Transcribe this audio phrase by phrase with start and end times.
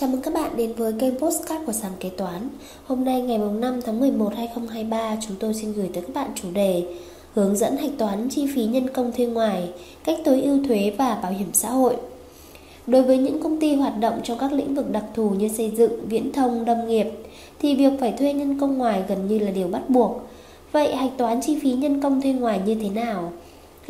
[0.00, 2.48] Chào mừng các bạn đến với kênh Postcard của Sàn Kế Toán.
[2.86, 6.48] Hôm nay ngày 5 tháng 11 2023 chúng tôi xin gửi tới các bạn chủ
[6.52, 6.84] đề
[7.34, 9.68] Hướng dẫn hạch toán chi phí nhân công thuê ngoài,
[10.04, 11.96] cách tối ưu thuế và bảo hiểm xã hội.
[12.86, 15.72] Đối với những công ty hoạt động trong các lĩnh vực đặc thù như xây
[15.76, 17.06] dựng, viễn thông, lâm nghiệp
[17.58, 20.20] thì việc phải thuê nhân công ngoài gần như là điều bắt buộc.
[20.72, 23.32] Vậy hạch toán chi phí nhân công thuê ngoài như thế nào?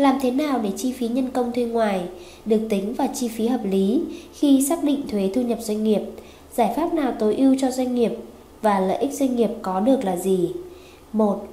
[0.01, 2.01] Làm thế nào để chi phí nhân công thuê ngoài
[2.45, 4.03] được tính vào chi phí hợp lý
[4.35, 6.01] khi xác định thuế thu nhập doanh nghiệp?
[6.55, 8.13] Giải pháp nào tối ưu cho doanh nghiệp
[8.63, 10.53] và lợi ích doanh nghiệp có được là gì?
[11.13, 11.47] 1.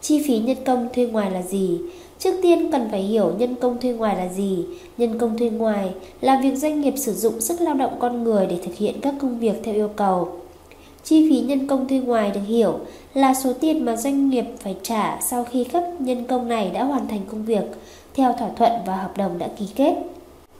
[0.00, 1.78] Chi phí nhân công thuê ngoài là gì?
[2.18, 4.64] Trước tiên cần phải hiểu nhân công thuê ngoài là gì.
[4.98, 8.46] Nhân công thuê ngoài là việc doanh nghiệp sử dụng sức lao động con người
[8.46, 10.28] để thực hiện các công việc theo yêu cầu.
[11.04, 12.78] Chi phí nhân công thuê ngoài được hiểu
[13.14, 16.84] là số tiền mà doanh nghiệp phải trả sau khi các nhân công này đã
[16.84, 17.64] hoàn thành công việc,
[18.14, 19.94] theo thỏa thuận và hợp đồng đã ký kết.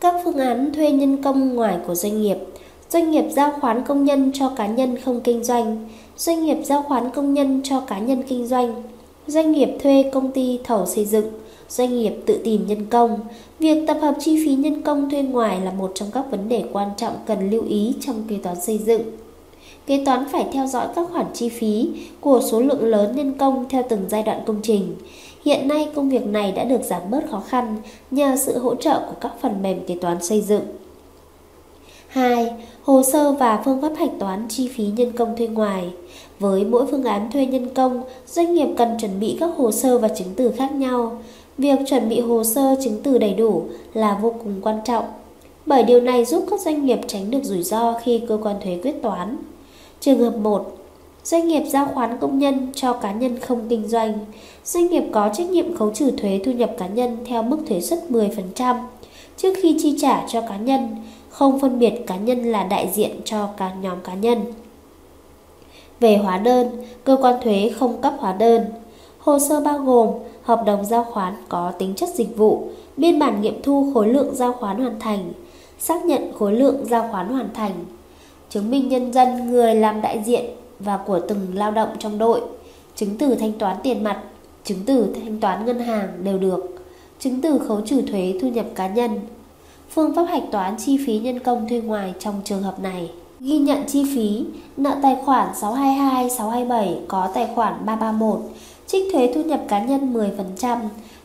[0.01, 2.37] Các phương án thuê nhân công ngoài của doanh nghiệp.
[2.91, 5.89] Doanh nghiệp giao khoán công nhân cho cá nhân không kinh doanh.
[6.17, 8.83] Doanh nghiệp giao khoán công nhân cho cá nhân kinh doanh.
[9.27, 11.27] Doanh nghiệp thuê công ty thầu xây dựng.
[11.69, 13.21] Doanh nghiệp tự tìm nhân công.
[13.59, 16.65] Việc tập hợp chi phí nhân công thuê ngoài là một trong các vấn đề
[16.73, 19.03] quan trọng cần lưu ý trong kế toán xây dựng.
[19.87, 21.89] Kế toán phải theo dõi các khoản chi phí
[22.21, 24.95] của số lượng lớn nhân công theo từng giai đoạn công trình.
[25.45, 27.77] Hiện nay công việc này đã được giảm bớt khó khăn
[28.11, 30.63] nhờ sự hỗ trợ của các phần mềm kế toán xây dựng.
[32.09, 32.51] 2.
[32.83, 35.91] Hồ sơ và phương pháp hạch toán chi phí nhân công thuê ngoài.
[36.39, 39.99] Với mỗi phương án thuê nhân công, doanh nghiệp cần chuẩn bị các hồ sơ
[39.99, 41.19] và chứng từ khác nhau.
[41.59, 43.63] Việc chuẩn bị hồ sơ chứng từ đầy đủ
[43.95, 45.05] là vô cùng quan trọng,
[45.67, 48.79] bởi điều này giúp các doanh nghiệp tránh được rủi ro khi cơ quan thuế
[48.83, 49.37] quyết toán.
[50.03, 50.77] Trường hợp 1.
[51.25, 54.19] Doanh nghiệp giao khoán công nhân cho cá nhân không kinh doanh.
[54.65, 57.81] Doanh nghiệp có trách nhiệm khấu trừ thuế thu nhập cá nhân theo mức thuế
[57.81, 58.77] suất 10%
[59.37, 60.97] trước khi chi trả cho cá nhân,
[61.29, 64.39] không phân biệt cá nhân là đại diện cho cả nhóm cá nhân.
[66.01, 66.69] Về hóa đơn,
[67.05, 68.65] cơ quan thuế không cấp hóa đơn.
[69.19, 70.09] Hồ sơ bao gồm
[70.43, 74.35] hợp đồng giao khoán có tính chất dịch vụ, biên bản nghiệm thu khối lượng
[74.35, 75.33] giao khoán hoàn thành,
[75.79, 77.73] xác nhận khối lượng giao khoán hoàn thành,
[78.53, 80.45] chứng minh nhân dân người làm đại diện
[80.79, 82.41] và của từng lao động trong đội,
[82.97, 84.23] chứng từ thanh toán tiền mặt,
[84.65, 86.85] chứng từ thanh toán ngân hàng đều được,
[87.19, 89.21] chứng từ khấu trừ thuế thu nhập cá nhân.
[89.91, 93.11] Phương pháp hạch toán chi phí nhân công thuê ngoài trong trường hợp này.
[93.41, 94.45] Ghi nhận chi phí,
[94.77, 98.41] nợ tài khoản 622, 627 có tài khoản 331,
[98.87, 100.79] trích thuế thu nhập cá nhân 10%,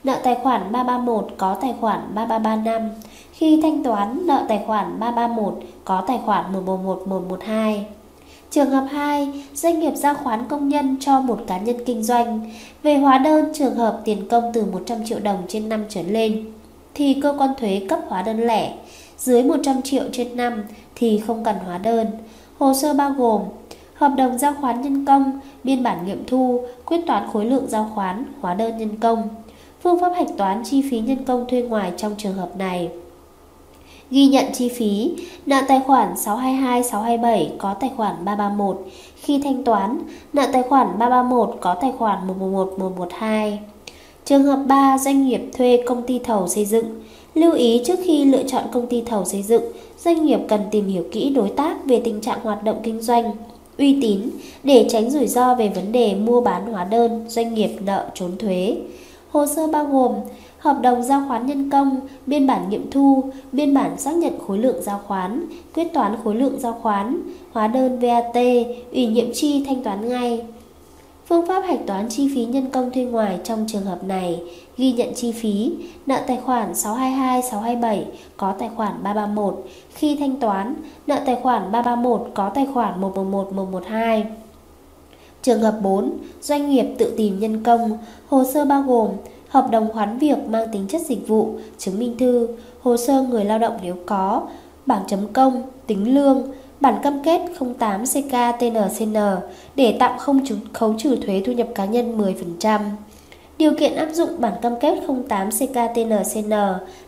[0.04, 2.90] nợ tài khoản 331 có tài khoản 3335,
[3.38, 5.54] khi thanh toán nợ tài khoản 331
[5.86, 7.86] có tài khoản 111112.
[8.52, 12.52] Trường hợp 2, doanh nghiệp giao khoán công nhân cho một cá nhân kinh doanh.
[12.84, 16.46] Về hóa đơn trường hợp tiền công từ 100 triệu đồng trên năm trở lên
[16.94, 18.74] thì cơ quan thuế cấp hóa đơn lẻ,
[19.18, 20.64] dưới 100 triệu trên năm
[20.96, 22.08] thì không cần hóa đơn.
[22.60, 23.42] Hồ sơ bao gồm
[23.94, 27.92] hợp đồng giao khoán nhân công, biên bản nghiệm thu, quyết toán khối lượng giao
[27.96, 29.30] khoán, hóa đơn nhân công.
[29.84, 32.90] Phương pháp hạch toán chi phí nhân công thuê ngoài trong trường hợp này.
[34.12, 35.12] Ghi nhận chi phí,
[35.46, 38.86] nợ tài khoản 622 627 có tài khoản 331,
[39.16, 40.00] khi thanh toán,
[40.34, 43.60] nợ tài khoản 331 có tài khoản 111 112.
[44.26, 46.86] Trường hợp 3, doanh nghiệp thuê công ty thầu xây dựng.
[47.34, 49.64] Lưu ý trước khi lựa chọn công ty thầu xây dựng,
[49.98, 53.32] doanh nghiệp cần tìm hiểu kỹ đối tác về tình trạng hoạt động kinh doanh,
[53.78, 54.22] uy tín
[54.64, 58.38] để tránh rủi ro về vấn đề mua bán hóa đơn, doanh nghiệp nợ trốn
[58.38, 58.78] thuế.
[59.30, 60.14] Hồ sơ bao gồm
[60.68, 64.58] hợp đồng giao khoán nhân công, biên bản nghiệm thu, biên bản xác nhận khối
[64.58, 65.46] lượng giao khoán,
[65.76, 68.36] quyết toán khối lượng giao khoán, hóa đơn VAT,
[68.92, 70.46] ủy nhiệm chi thanh toán ngay.
[71.28, 74.42] Phương pháp hạch toán chi phí nhân công thuê ngoài trong trường hợp này
[74.78, 75.74] ghi nhận chi phí,
[76.06, 78.06] nợ tài khoản 622 627
[78.38, 80.76] có tài khoản 331, khi thanh toán,
[81.08, 84.26] nợ tài khoản 331 có tài khoản 111 112.
[85.42, 87.98] Trường hợp 4, doanh nghiệp tự tìm nhân công,
[88.28, 89.10] hồ sơ bao gồm
[89.58, 92.48] hợp đồng khoán việc mang tính chất dịch vụ, chứng minh thư,
[92.82, 94.42] hồ sơ người lao động nếu có,
[94.86, 96.44] bảng chấm công, tính lương,
[96.82, 97.42] bản cam kết
[97.80, 99.18] 08 CKTNCN
[99.76, 100.40] để tạm không
[100.74, 102.18] khấu trừ thuế thu nhập cá nhân
[102.60, 102.80] 10%.
[103.58, 105.00] Điều kiện áp dụng bản cam kết
[105.30, 106.54] 08 CKTNCN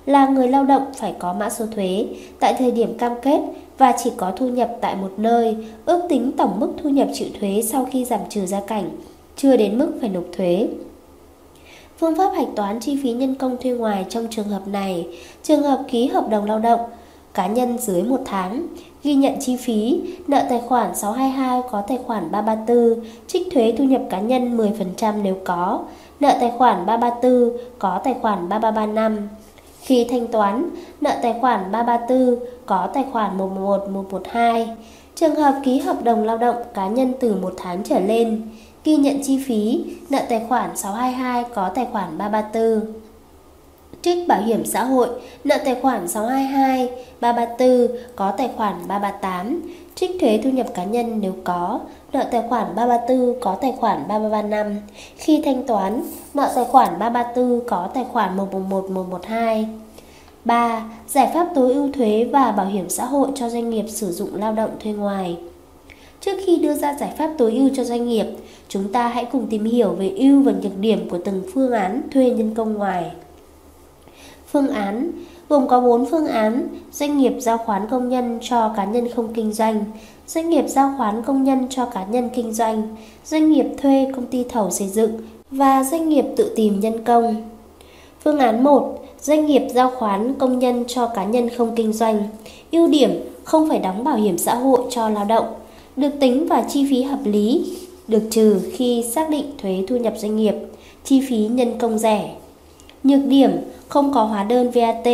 [0.06, 2.06] là người lao động phải có mã số thuế
[2.40, 3.40] tại thời điểm cam kết
[3.78, 7.28] và chỉ có thu nhập tại một nơi, ước tính tổng mức thu nhập chịu
[7.40, 8.90] thuế sau khi giảm trừ gia cảnh,
[9.36, 10.68] chưa đến mức phải nộp thuế.
[12.00, 15.07] Phương pháp hạch toán chi phí nhân công thuê ngoài trong trường hợp này,
[15.44, 16.80] trường hợp ký hợp đồng lao động,
[17.34, 18.68] cá nhân dưới một tháng,
[19.04, 23.84] ghi nhận chi phí, nợ tài khoản 622 có tài khoản 334, trích thuế thu
[23.84, 25.80] nhập cá nhân 10% nếu có,
[26.19, 29.30] nợ tài khoản 334 có tài khoản 3335.
[29.81, 30.69] Khi thanh toán,
[31.02, 32.36] nợ tài khoản 334
[32.66, 34.68] có tài khoản 111 112.
[35.16, 38.42] Trường hợp ký hợp đồng lao động cá nhân từ một tháng trở lên,
[38.84, 42.94] ghi nhận chi phí, nợ tài khoản 622 có tài khoản 334.
[44.02, 45.10] Trích bảo hiểm xã hội,
[45.44, 46.90] nợ tài khoản 622,
[47.22, 49.62] 334 có tài khoản 338.
[49.96, 51.80] Trích thuế thu nhập cá nhân nếu có,
[52.14, 54.80] nợ tài khoản 334 có tài khoản 3335.
[55.16, 56.02] Khi thanh toán,
[56.34, 59.68] nợ tài khoản 334 có tài khoản 111 112.
[60.46, 60.84] 3.
[61.08, 64.36] Giải pháp tối ưu thuế và bảo hiểm xã hội cho doanh nghiệp sử dụng
[64.36, 65.38] lao động thuê ngoài.
[66.21, 68.25] Trước khi đưa ra giải pháp tối ưu cho doanh nghiệp,
[68.69, 72.01] chúng ta hãy cùng tìm hiểu về ưu và nhược điểm của từng phương án
[72.12, 73.12] thuê nhân công ngoài.
[74.51, 75.12] Phương án
[75.50, 79.33] gồm có 4 phương án: doanh nghiệp giao khoán công nhân cho cá nhân không
[79.33, 79.83] kinh doanh,
[80.27, 82.95] doanh nghiệp giao khoán công nhân cho cá nhân kinh doanh,
[83.25, 85.12] doanh nghiệp thuê công ty thầu xây dựng
[85.51, 87.36] và doanh nghiệp tự tìm nhân công.
[88.24, 92.24] Phương án 1, doanh nghiệp giao khoán công nhân cho cá nhân không kinh doanh.
[92.71, 93.12] Ưu điểm
[93.44, 95.45] không phải đóng bảo hiểm xã hội cho lao động,
[96.00, 100.13] được tính và chi phí hợp lý, được trừ khi xác định thuế thu nhập
[100.18, 100.56] doanh nghiệp,
[101.04, 102.36] chi phí nhân công rẻ.
[103.04, 103.51] Nhược điểm
[103.88, 105.07] không có hóa đơn VAT,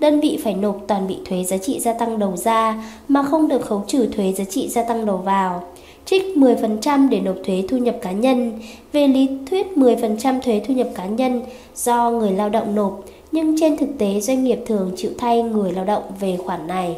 [0.00, 3.48] đơn vị phải nộp toàn bị thuế giá trị gia tăng đầu ra mà không
[3.48, 5.64] được khấu trừ thuế giá trị gia tăng đầu vào.
[6.04, 8.52] Trích 10% để nộp thuế thu nhập cá nhân.
[8.92, 11.42] Về lý thuyết 10% thuế thu nhập cá nhân
[11.76, 15.72] do người lao động nộp, nhưng trên thực tế doanh nghiệp thường chịu thay người
[15.72, 16.96] lao động về khoản này.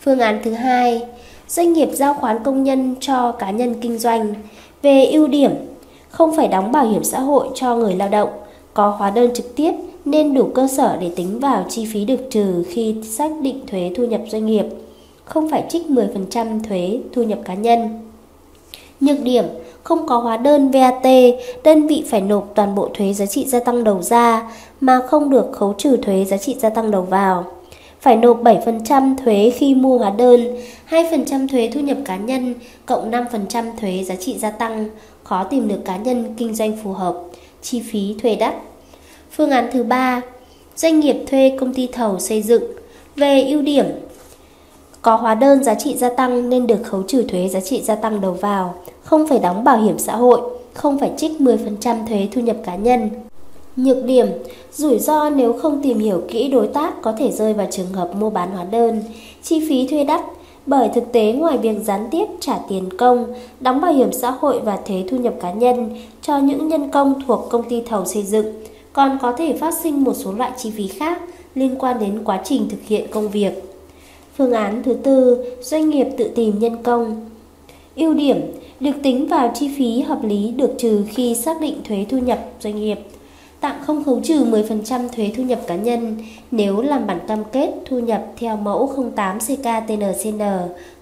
[0.00, 1.02] Phương án thứ hai,
[1.48, 4.34] doanh nghiệp giao khoán công nhân cho cá nhân kinh doanh.
[4.82, 5.50] Về ưu điểm,
[6.08, 8.28] không phải đóng bảo hiểm xã hội cho người lao động,
[8.74, 9.72] có hóa đơn trực tiếp
[10.04, 13.92] nên đủ cơ sở để tính vào chi phí được trừ khi xác định thuế
[13.96, 14.64] thu nhập doanh nghiệp,
[15.24, 18.00] không phải trích 10% thuế thu nhập cá nhân.
[19.00, 19.44] Nhược điểm,
[19.82, 21.02] không có hóa đơn VAT,
[21.64, 25.30] đơn vị phải nộp toàn bộ thuế giá trị gia tăng đầu ra mà không
[25.30, 27.44] được khấu trừ thuế giá trị gia tăng đầu vào.
[28.00, 30.56] Phải nộp 7% thuế khi mua hóa đơn,
[30.90, 32.54] 2% thuế thu nhập cá nhân,
[32.86, 34.88] cộng 5% thuế giá trị gia tăng,
[35.22, 37.18] khó tìm được cá nhân kinh doanh phù hợp,
[37.62, 38.54] chi phí thuê đắt.
[39.30, 40.20] Phương án thứ ba,
[40.76, 42.62] doanh nghiệp thuê công ty thầu xây dựng.
[43.16, 43.86] Về ưu điểm,
[45.02, 47.94] có hóa đơn giá trị gia tăng nên được khấu trừ thuế giá trị gia
[47.94, 50.40] tăng đầu vào, không phải đóng bảo hiểm xã hội,
[50.74, 53.10] không phải trích 10% thuế thu nhập cá nhân.
[53.78, 54.26] Nhược điểm,
[54.72, 58.10] rủi ro nếu không tìm hiểu kỹ đối tác có thể rơi vào trường hợp
[58.14, 59.02] mua bán hóa đơn,
[59.42, 60.20] chi phí thuê đắt,
[60.66, 63.26] bởi thực tế ngoài việc gián tiếp trả tiền công,
[63.60, 65.90] đóng bảo hiểm xã hội và thuế thu nhập cá nhân
[66.22, 68.46] cho những nhân công thuộc công ty thầu xây dựng,
[68.92, 71.22] còn có thể phát sinh một số loại chi phí khác
[71.54, 73.62] liên quan đến quá trình thực hiện công việc.
[74.36, 77.26] Phương án thứ tư, doanh nghiệp tự tìm nhân công.
[77.96, 78.40] Ưu điểm,
[78.80, 82.38] được tính vào chi phí hợp lý được trừ khi xác định thuế thu nhập
[82.60, 82.98] doanh nghiệp.
[83.60, 86.16] Tạm không khấu trừ 10% thuế thu nhập cá nhân
[86.50, 90.42] nếu làm bản cam kết thu nhập theo mẫu 08CKTNCN,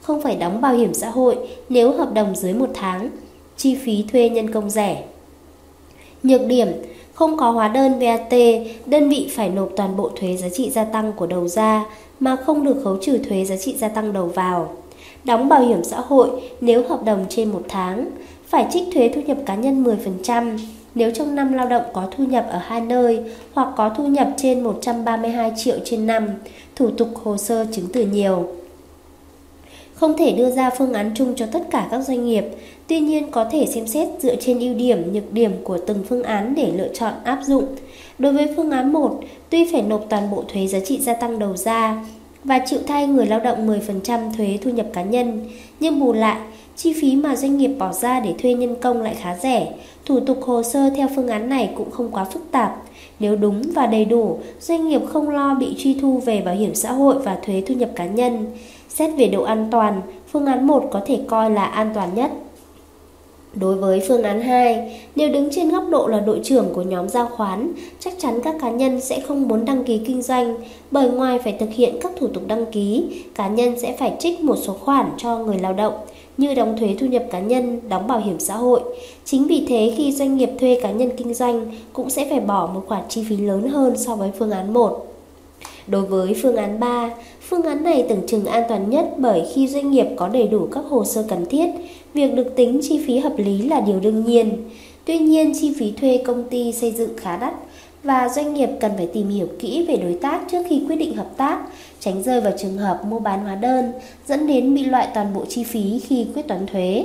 [0.00, 1.36] không phải đóng bảo hiểm xã hội
[1.68, 3.10] nếu hợp đồng dưới một tháng,
[3.56, 5.04] chi phí thuê nhân công rẻ.
[6.22, 6.68] Nhược điểm,
[7.14, 8.34] không có hóa đơn VAT,
[8.86, 11.84] đơn vị phải nộp toàn bộ thuế giá trị gia tăng của đầu ra
[12.20, 14.72] mà không được khấu trừ thuế giá trị gia tăng đầu vào.
[15.24, 16.30] Đóng bảo hiểm xã hội
[16.60, 18.10] nếu hợp đồng trên một tháng,
[18.46, 20.58] phải trích thuế thu nhập cá nhân 10%
[20.96, 23.20] nếu trong năm lao động có thu nhập ở hai nơi
[23.52, 26.28] hoặc có thu nhập trên 132 triệu trên năm,
[26.76, 28.48] thủ tục hồ sơ chứng từ nhiều.
[29.94, 32.44] Không thể đưa ra phương án chung cho tất cả các doanh nghiệp,
[32.86, 36.22] tuy nhiên có thể xem xét dựa trên ưu điểm, nhược điểm của từng phương
[36.22, 37.64] án để lựa chọn áp dụng.
[38.18, 41.38] Đối với phương án 1, tuy phải nộp toàn bộ thuế giá trị gia tăng
[41.38, 42.04] đầu ra
[42.44, 45.40] và chịu thay người lao động 10% thuế thu nhập cá nhân,
[45.80, 46.40] nhưng bù lại,
[46.76, 49.72] chi phí mà doanh nghiệp bỏ ra để thuê nhân công lại khá rẻ,
[50.04, 52.82] thủ tục hồ sơ theo phương án này cũng không quá phức tạp.
[53.18, 56.74] Nếu đúng và đầy đủ, doanh nghiệp không lo bị truy thu về bảo hiểm
[56.74, 58.46] xã hội và thuế thu nhập cá nhân.
[58.88, 60.00] Xét về độ an toàn,
[60.32, 62.30] phương án 1 có thể coi là an toàn nhất.
[63.60, 67.08] Đối với phương án 2, nếu đứng trên góc độ là đội trưởng của nhóm
[67.08, 70.56] giao khoán, chắc chắn các cá nhân sẽ không muốn đăng ký kinh doanh,
[70.90, 74.40] bởi ngoài phải thực hiện các thủ tục đăng ký, cá nhân sẽ phải trích
[74.40, 75.94] một số khoản cho người lao động,
[76.36, 78.80] như đóng thuế thu nhập cá nhân, đóng bảo hiểm xã hội.
[79.24, 82.70] Chính vì thế khi doanh nghiệp thuê cá nhân kinh doanh cũng sẽ phải bỏ
[82.74, 85.06] một khoản chi phí lớn hơn so với phương án 1.
[85.86, 87.10] Đối với phương án 3,
[87.48, 90.68] phương án này tưởng chừng an toàn nhất bởi khi doanh nghiệp có đầy đủ
[90.72, 91.66] các hồ sơ cần thiết,
[92.16, 94.70] việc được tính chi phí hợp lý là điều đương nhiên.
[95.04, 97.54] Tuy nhiên, chi phí thuê công ty xây dựng khá đắt
[98.02, 101.16] và doanh nghiệp cần phải tìm hiểu kỹ về đối tác trước khi quyết định
[101.16, 101.60] hợp tác,
[102.00, 103.92] tránh rơi vào trường hợp mua bán hóa đơn,
[104.26, 107.04] dẫn đến bị loại toàn bộ chi phí khi quyết toán thuế.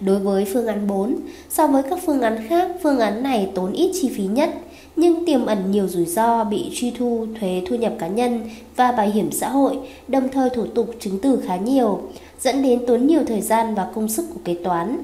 [0.00, 1.16] Đối với phương án 4,
[1.50, 4.50] so với các phương án khác, phương án này tốn ít chi phí nhất,
[4.96, 8.40] nhưng tiềm ẩn nhiều rủi ro bị truy thu thuế thu nhập cá nhân
[8.76, 12.00] và bảo hiểm xã hội, đồng thời thủ tục chứng từ khá nhiều,
[12.40, 14.98] dẫn đến tốn nhiều thời gian và công sức của kế toán.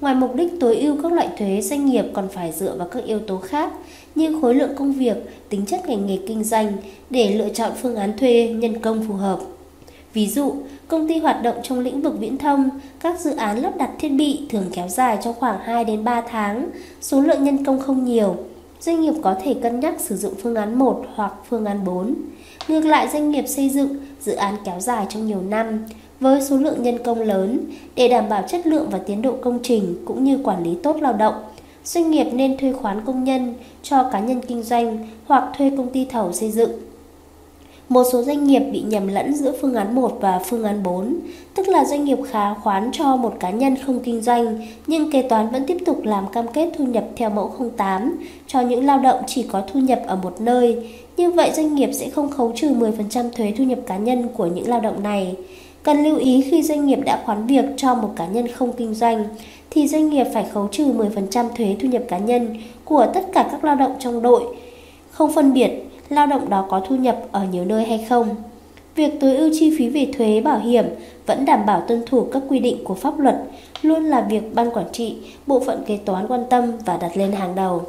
[0.00, 3.04] Ngoài mục đích tối ưu các loại thuế, doanh nghiệp còn phải dựa vào các
[3.04, 3.72] yếu tố khác
[4.14, 5.16] như khối lượng công việc,
[5.48, 6.72] tính chất ngành nghề kinh doanh
[7.10, 9.40] để lựa chọn phương án thuê nhân công phù hợp.
[10.14, 10.54] Ví dụ,
[10.88, 12.68] công ty hoạt động trong lĩnh vực viễn thông,
[13.00, 16.20] các dự án lắp đặt thiết bị thường kéo dài trong khoảng 2 đến 3
[16.20, 18.36] tháng, số lượng nhân công không nhiều.
[18.84, 22.14] Doanh nghiệp có thể cân nhắc sử dụng phương án 1 hoặc phương án 4.
[22.68, 25.84] Ngược lại, doanh nghiệp xây dựng dự án kéo dài trong nhiều năm
[26.20, 27.58] với số lượng nhân công lớn,
[27.94, 30.96] để đảm bảo chất lượng và tiến độ công trình cũng như quản lý tốt
[31.00, 31.34] lao động.
[31.84, 35.90] Doanh nghiệp nên thuê khoán công nhân cho cá nhân kinh doanh hoặc thuê công
[35.90, 36.70] ty thầu xây dựng.
[37.88, 41.16] Một số doanh nghiệp bị nhầm lẫn giữa phương án 1 và phương án 4,
[41.54, 45.22] tức là doanh nghiệp khá khoán cho một cá nhân không kinh doanh, nhưng kế
[45.22, 48.98] toán vẫn tiếp tục làm cam kết thu nhập theo mẫu 08 cho những lao
[48.98, 50.90] động chỉ có thu nhập ở một nơi.
[51.16, 54.46] Như vậy doanh nghiệp sẽ không khấu trừ 10% thuế thu nhập cá nhân của
[54.46, 55.34] những lao động này.
[55.82, 58.94] Cần lưu ý khi doanh nghiệp đã khoán việc cho một cá nhân không kinh
[58.94, 59.24] doanh,
[59.70, 63.48] thì doanh nghiệp phải khấu trừ 10% thuế thu nhập cá nhân của tất cả
[63.52, 64.42] các lao động trong đội,
[65.10, 65.70] không phân biệt
[66.08, 68.36] lao động đó có thu nhập ở nhiều nơi hay không.
[68.94, 70.84] Việc tối ưu chi phí về thuế bảo hiểm
[71.26, 73.36] vẫn đảm bảo tuân thủ các quy định của pháp luật,
[73.82, 77.32] luôn là việc ban quản trị, bộ phận kế toán quan tâm và đặt lên
[77.32, 77.82] hàng đầu.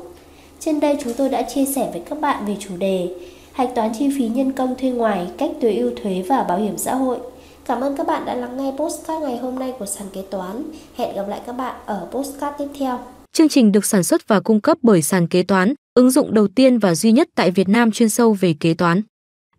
[0.59, 3.09] Trên đây chúng tôi đã chia sẻ với các bạn về chủ đề
[3.55, 6.77] Hạch toán chi phí nhân công thuê ngoài, cách tối ưu thuế và bảo hiểm
[6.77, 7.17] xã hội.
[7.65, 10.63] Cảm ơn các bạn đã lắng nghe postcard ngày hôm nay của sàn kế toán.
[10.95, 12.99] Hẹn gặp lại các bạn ở postcard tiếp theo.
[13.33, 16.47] Chương trình được sản xuất và cung cấp bởi sàn kế toán, ứng dụng đầu
[16.47, 19.01] tiên và duy nhất tại Việt Nam chuyên sâu về kế toán.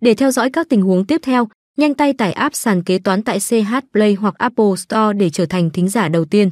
[0.00, 3.22] Để theo dõi các tình huống tiếp theo, nhanh tay tải app sàn kế toán
[3.22, 6.50] tại CH Play hoặc Apple Store để trở thành thính giả đầu tiên.